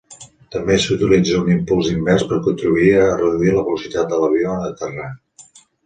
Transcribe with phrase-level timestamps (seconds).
[0.53, 5.17] També s'utilitza un impuls invers per contribuir a reduir la velocitat de l'avió en aterrar.